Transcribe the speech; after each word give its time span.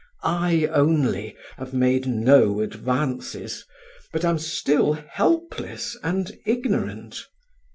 I 0.23 0.65
only 0.65 1.35
have 1.59 1.75
made 1.75 2.07
no 2.07 2.59
advances, 2.61 3.65
but 4.11 4.25
am 4.25 4.39
still 4.39 4.93
helpless 4.93 5.95
and 6.01 6.39
ignorant. 6.43 7.23